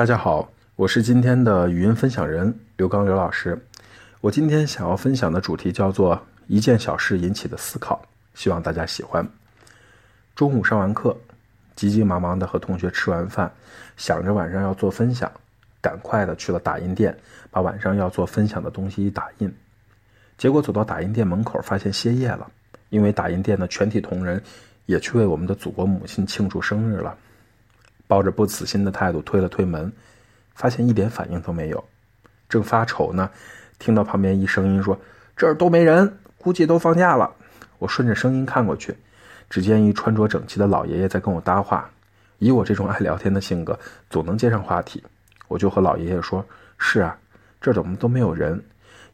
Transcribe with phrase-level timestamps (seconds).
[0.00, 3.62] 大家好，我是今天的语音分享人刘刚刘老师。
[4.22, 8.00] 我今天想要分享的主题叫做一件小事引起的思考，
[8.32, 9.22] 希望大家喜欢。
[10.34, 11.14] 中午上完课，
[11.76, 13.52] 急急忙忙的和同学吃完饭，
[13.98, 15.30] 想着晚上要做分享，
[15.82, 17.14] 赶快的去了打印店，
[17.50, 19.54] 把晚上要做分享的东西一打印。
[20.38, 22.50] 结果走到打印店门口，发现歇业了，
[22.88, 24.42] 因为打印店的全体同仁
[24.86, 27.14] 也去为我们的祖国母亲庆祝生日了。
[28.10, 29.92] 抱着不死心的态度推了推门，
[30.56, 31.84] 发现一点反应都没有。
[32.48, 33.30] 正发愁呢，
[33.78, 34.98] 听到旁边一声音说
[35.36, 37.30] ：“这儿都没人，估计都放假了。”
[37.78, 38.96] 我顺着声音看过去，
[39.48, 41.88] 只见一穿着整齐的老爷爷在跟我搭话。
[42.38, 43.78] 以我这种爱聊天的性格，
[44.10, 45.04] 总能接上话题。
[45.46, 46.44] 我就和老爷爷说
[46.78, 47.16] ：“是啊，
[47.60, 48.60] 这儿怎么都没有人？”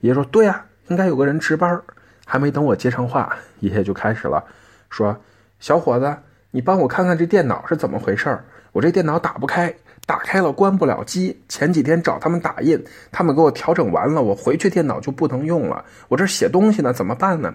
[0.01, 1.83] 爷爷说：“对呀，应该有个人值班。”
[2.25, 4.43] 还没等我接上话，爷爷就开始了，
[4.89, 5.21] 说
[5.61, 6.17] ：“小伙子，
[6.51, 8.43] 你帮我看看这电脑是怎么回事儿。”
[8.77, 11.35] 我这电脑打不开，打开了关不了机。
[11.49, 12.79] 前几天找他们打印，
[13.11, 15.83] 他们给我调整完了，我回去电脑就不能用了。
[16.09, 17.55] 我这写东西呢，怎么办呢？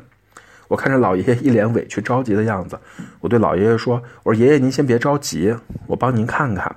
[0.67, 2.79] 我看着老爷爷一脸委屈着急的样子，
[3.19, 6.75] 我对老爷爷说：“我说爷爷您先别着急，我帮您看看。”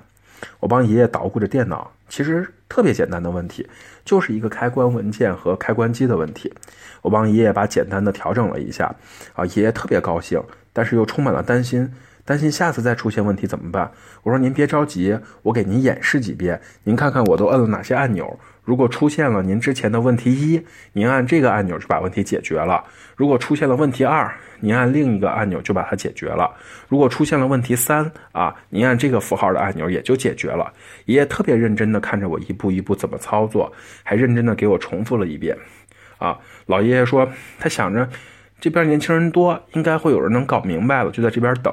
[0.59, 3.67] 我帮爷爷捣鼓着电脑，其实特别简单的问题，
[4.03, 6.53] 就是一个开关文件和开关机的问题。
[7.01, 8.95] 我帮爷爷把简单的调整了一下，
[9.33, 10.39] 啊，爷爷特别高兴，
[10.71, 11.91] 但是又充满了担心。
[12.25, 13.91] 担心下次再出现问题怎么办？
[14.23, 18.39] 我说您别着急，我给您演示几遍，您看看我都摁了哪些按钮。
[18.63, 20.59] 如果出现了您之前的问题一，
[20.93, 22.83] 您按这个按钮就把问题解决了；
[23.15, 26.49] 如果出现了问题二，您按另一个按钮就把它解决了；
[26.89, 30.73] 如果出现了问题三啊，您按这个符号的按钮也就解决了。
[31.05, 35.55] 爷爷特别认真的看着我一步一步怎么操作，还认真的给我重复了一遍。
[36.17, 37.29] 啊，老爷爷说
[37.59, 38.09] 他想着
[38.59, 41.71] 这边年轻人多，应该会有人能搞明白了，就在这边等。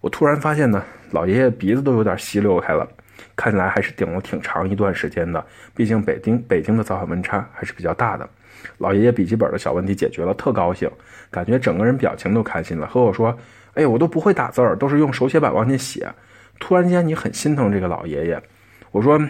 [0.00, 2.88] 我突然发现呢，老爷爷鼻子都有点吸溜开了，
[3.36, 5.44] 看起来还是顶了挺长一段时间的。
[5.74, 8.28] 毕竟北京北京的早晚温差还是比较大的。
[8.78, 10.90] 老爷爷笔记本的小问题解决了，特高兴，
[11.30, 13.36] 感觉整个人表情都开心了，和我说
[13.74, 16.10] ：“哎，我都不会打字儿，都是用手写板往进写。”
[16.58, 18.42] 突然间，你很心疼这个老爷爷。
[18.90, 19.20] 我说。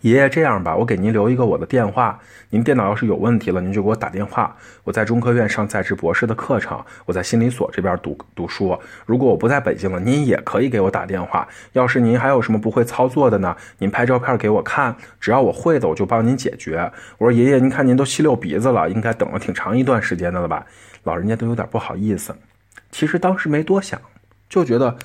[0.00, 2.18] 爷爷，这样吧，我给您留一个我的电话。
[2.50, 4.56] 您电脑要是有问题了，您就给我打电话。
[4.84, 8.78] 我在中科院上在职博士的课程，我在心理所这边读读书。
[9.06, 11.46] 如果我不在北京了，您也可以给我打电话。
[11.72, 16.90] 要是您还有什么不会操作的呢，您拍照片给我看，只要我会的，我就帮您解决。
[17.18, 20.66] 我说爷爷，您看您都吸溜鼻子了，应该等了挺长一段时间的了吧？
[21.04, 22.34] 老人家都有点不好意思。
[22.90, 24.00] 其实当时没多想，
[24.48, 24.96] 就觉得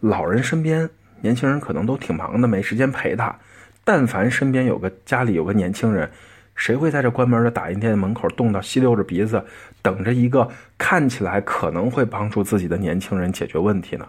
[0.00, 0.88] 老人身边
[1.20, 3.36] 年轻人可能都挺忙的，没时间陪他。
[3.84, 6.10] 但凡身边有个家里有个年轻人，
[6.54, 9.44] 谁会在这关门的打印店门口冻到吸溜着鼻子，
[9.82, 10.48] 等着一个
[10.78, 14.06] 看起来可能会帮助自己的年轻人解决问题呢？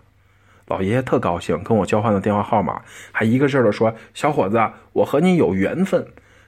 [0.68, 4.62] 老爷爷特高兴，跟我交换了电话号码，还一个劲儿的说：“小伙子，
[4.94, 6.06] 我和你有缘分。”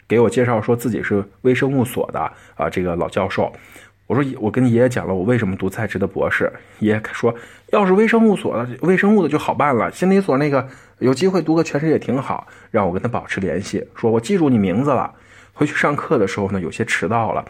[0.07, 3.51] 给我介绍说自己是微生物所的啊，这个老教授。
[4.07, 7.33] 我说我跟爷爷讲了我为什么读在职的博士，爷爷说
[7.71, 10.67] 要是微生物所的微生物的就好办了，心理所那个
[10.99, 15.11] 有机会读个全职也挺好，让我跟他保持联系，说我记住你名字了，
[15.53, 17.43] 回去上课的时候呢有些迟到了，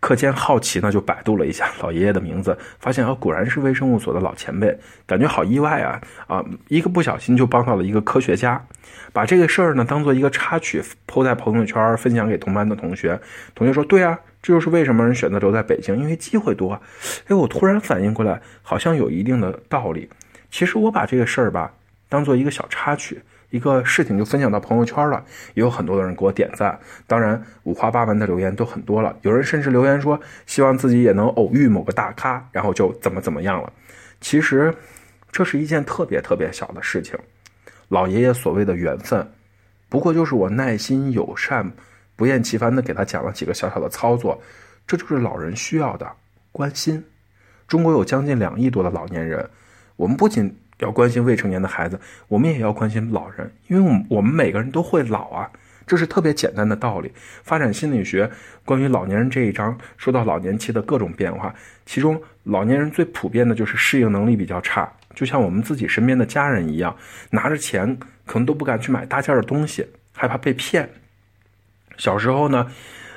[0.00, 4.74] 课间好奇呢就百度了一下老爷爷的名字，发现啊果然是微生物所的老前辈，
[5.06, 8.64] 感觉好意外啊啊一个不小心就帮到了一个科学家，
[9.12, 13.20] 把这个事儿呢当做一个插曲抛在朋友圈分享给同班的同学，
[13.54, 14.18] 同学说对啊。
[14.44, 16.78] 这就是为什么人选择留在北京，因为机会多。
[17.28, 20.06] 哎，我突然反应过来，好像有一定的道理。
[20.50, 21.72] 其实我把这个事儿吧，
[22.10, 23.18] 当做一个小插曲，
[23.48, 25.24] 一个事情就分享到朋友圈了，
[25.54, 26.78] 也有很多的人给我点赞。
[27.06, 33.72] 当然，五花八门的留言都很多了，有人甚至留言说，希望自己也能偶遇某个大咖，然后就怎么怎么样了。
[34.20, 34.74] 其实，
[35.32, 37.18] 这是一件特别特别小的事情。
[37.88, 39.26] 老爷爷所谓的缘分，
[39.88, 41.72] 不过就是我耐心友善。
[42.16, 44.40] 不厌其烦地给他讲了几个小小的操作，
[44.86, 46.10] 这就是老人需要的
[46.52, 47.02] 关心。
[47.66, 49.48] 中国有将近两亿多的老年人，
[49.96, 51.98] 我们不仅要关心未成年的孩子，
[52.28, 55.50] 我们也要关心老人，因为我们我们每个人都会老啊，
[55.86, 57.10] 这是特别简单的道理。
[57.42, 58.30] 发展心理学
[58.64, 61.54] 关于老年人这一章说到老年期的各种变化，
[61.86, 66.94] 其中老年人最普遍的就是适应能力比较差，就像我们自己身边的家人一样，
[67.30, 70.88] 拿着钱可能都不敢去买大件的东西，害怕被骗。
[71.96, 72.70] 小时候呢，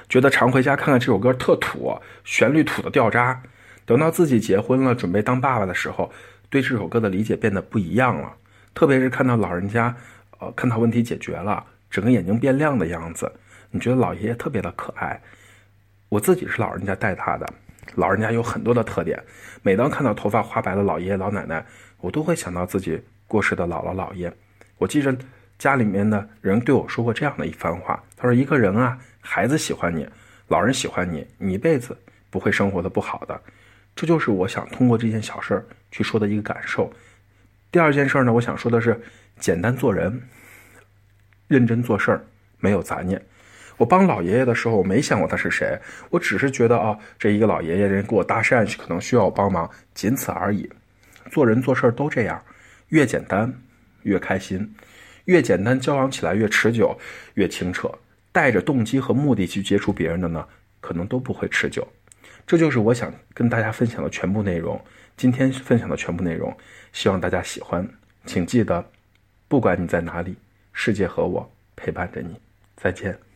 [0.07, 3.41] 觉得常回家看看这首歌特土，旋律土的掉渣。
[3.85, 6.12] 等到自己结婚了，准备当爸爸的时候，
[6.50, 8.33] 对这首歌的理解变得不一样了。
[8.74, 9.95] 特别是看到老人家，
[10.39, 13.31] 呃，看到问题解决了，整个眼睛变亮的样子，
[13.71, 15.21] 你觉得老爷爷特别的可爱。
[16.09, 17.47] 我自己是老人家带他的，
[17.95, 19.21] 老人家有很多的特点。
[19.63, 21.65] 每当看到头发花白的老爷爷老奶奶，
[22.00, 24.31] 我都会想到自己过世的姥姥姥爷。
[24.77, 25.15] 我记着。
[25.57, 30.07] 家里面的人对我说过这样的一番话，他说：“一个人啊，孩子喜欢你，
[30.48, 31.98] 老人喜欢你，你一辈子
[32.30, 33.39] 不会生活的不好的。”
[33.95, 36.94] 这就是我想通过这件小事儿去说的一个感受。
[37.71, 39.01] 第二件事呢，我想说的是，
[39.39, 40.21] 简单做人，
[41.48, 42.24] 认真做事儿，
[42.59, 43.19] 没有杂念。
[43.75, 45.80] 我帮老爷爷的时候，我没想过他是谁，
[46.12, 50.69] 我只是觉得啊，这一个老爷爷人给我搭讪，可能需要我帮忙，仅此而已。
[51.31, 52.39] 做人做事都这样，
[52.89, 53.51] 越简单
[54.04, 54.75] 越开心，
[55.27, 57.00] 越简单交往起来越持久，
[57.35, 57.89] 越清澈。
[58.33, 60.45] 带着动机和目的去接触别人的呢，
[60.79, 61.88] 可能都不会持久。
[62.45, 64.79] 这就是我想跟大家分享的全部内容。
[65.15, 66.56] 今天分享的全部内容，
[66.94, 67.88] 希望大家喜欢。
[68.25, 68.91] 请记得，
[69.47, 70.35] 不管你在哪里，
[70.71, 72.35] 世界和我陪伴着你。
[72.75, 73.26] 再见。